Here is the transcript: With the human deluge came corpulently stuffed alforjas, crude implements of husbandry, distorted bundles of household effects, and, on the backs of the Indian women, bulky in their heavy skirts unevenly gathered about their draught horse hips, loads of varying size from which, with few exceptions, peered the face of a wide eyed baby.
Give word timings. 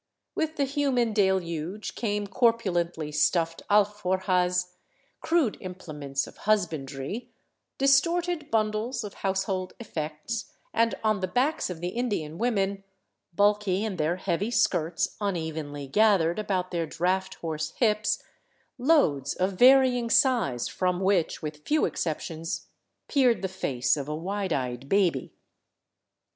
With 0.33 0.55
the 0.55 0.63
human 0.63 1.13
deluge 1.13 1.93
came 1.93 2.25
corpulently 2.25 3.11
stuffed 3.11 3.61
alforjas, 3.69 4.71
crude 5.19 5.57
implements 5.59 6.25
of 6.25 6.37
husbandry, 6.49 7.29
distorted 7.77 8.49
bundles 8.49 9.03
of 9.03 9.13
household 9.21 9.73
effects, 9.79 10.45
and, 10.73 10.95
on 11.03 11.19
the 11.19 11.27
backs 11.27 11.69
of 11.69 11.81
the 11.81 11.89
Indian 11.89 12.39
women, 12.39 12.83
bulky 13.35 13.85
in 13.85 13.97
their 13.97 14.15
heavy 14.15 14.49
skirts 14.49 15.15
unevenly 15.21 15.85
gathered 15.85 16.39
about 16.39 16.71
their 16.71 16.87
draught 16.87 17.35
horse 17.35 17.69
hips, 17.77 18.23
loads 18.79 19.35
of 19.35 19.51
varying 19.53 20.09
size 20.09 20.67
from 20.67 20.99
which, 21.01 21.43
with 21.43 21.57
few 21.63 21.85
exceptions, 21.85 22.69
peered 23.07 23.43
the 23.43 23.47
face 23.47 23.95
of 23.95 24.07
a 24.09 24.15
wide 24.15 24.51
eyed 24.51 24.89
baby. 24.89 25.35